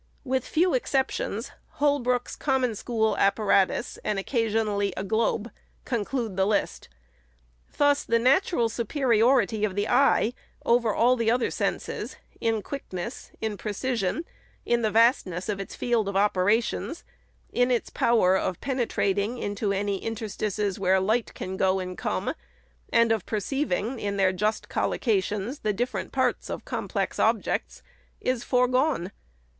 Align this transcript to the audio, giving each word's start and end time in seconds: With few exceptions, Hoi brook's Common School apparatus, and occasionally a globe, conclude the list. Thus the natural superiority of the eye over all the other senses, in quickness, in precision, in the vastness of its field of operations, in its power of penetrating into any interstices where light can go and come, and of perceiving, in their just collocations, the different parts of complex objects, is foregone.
With 0.23 0.47
few 0.47 0.73
exceptions, 0.73 1.51
Hoi 1.73 1.99
brook's 1.99 2.35
Common 2.35 2.73
School 2.73 3.15
apparatus, 3.19 3.99
and 4.03 4.17
occasionally 4.17 4.91
a 4.97 5.03
globe, 5.03 5.51
conclude 5.85 6.35
the 6.35 6.47
list. 6.47 6.89
Thus 7.77 8.03
the 8.03 8.17
natural 8.17 8.67
superiority 8.67 9.63
of 9.63 9.75
the 9.75 9.87
eye 9.87 10.33
over 10.65 10.91
all 10.91 11.15
the 11.15 11.29
other 11.29 11.51
senses, 11.51 12.15
in 12.39 12.63
quickness, 12.63 13.29
in 13.41 13.57
precision, 13.57 14.25
in 14.65 14.81
the 14.81 14.89
vastness 14.89 15.47
of 15.47 15.59
its 15.59 15.75
field 15.75 16.07
of 16.09 16.15
operations, 16.15 17.03
in 17.53 17.69
its 17.69 17.91
power 17.91 18.35
of 18.35 18.59
penetrating 18.59 19.37
into 19.37 19.71
any 19.71 19.99
interstices 20.03 20.79
where 20.79 20.99
light 20.99 21.31
can 21.35 21.57
go 21.57 21.77
and 21.77 21.95
come, 21.95 22.33
and 22.91 23.11
of 23.11 23.27
perceiving, 23.27 23.99
in 23.99 24.17
their 24.17 24.33
just 24.33 24.67
collocations, 24.67 25.61
the 25.61 25.73
different 25.73 26.11
parts 26.11 26.49
of 26.49 26.65
complex 26.65 27.19
objects, 27.19 27.83
is 28.19 28.43
foregone. 28.43 29.11